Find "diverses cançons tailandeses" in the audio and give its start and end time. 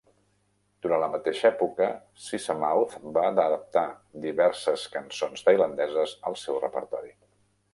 4.25-6.17